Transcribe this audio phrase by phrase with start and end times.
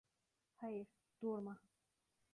[0.55, 0.87] Hayır,
[1.21, 1.61] durma.